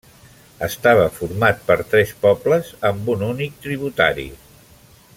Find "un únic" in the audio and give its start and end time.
3.17-3.63